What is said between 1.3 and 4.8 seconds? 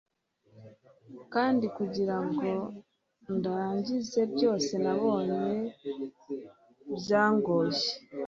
kandi kugirango ndangize byose